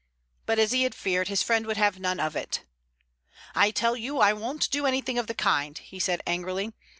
But 0.47 0.57
as 0.57 0.71
he 0.71 0.81
had 0.81 0.95
feared, 0.95 1.27
his 1.27 1.43
friend 1.43 1.67
would 1.67 1.77
have 1.77 1.99
none 1.99 2.19
of 2.19 2.35
it. 2.35 2.63
"I 3.53 3.69
tell 3.69 3.95
you 3.95 4.17
I 4.17 4.33
won't 4.33 4.71
do 4.71 4.87
anything 4.87 5.19
of 5.19 5.27
the 5.27 5.35
kind," 5.35 5.77
he 5.77 5.99
said 5.99 6.23
angrily. 6.25 6.73